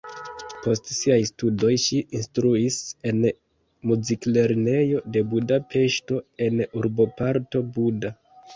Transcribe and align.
Post 0.61 0.87
siaj 0.99 1.17
studoj 1.29 1.73
ŝi 1.83 1.99
instruis 2.19 2.79
en 3.11 3.21
muziklernejo 3.91 5.05
de 5.17 5.25
Budapeŝto 5.37 6.21
en 6.49 6.67
urboparto 6.83 7.67
Buda. 7.79 8.17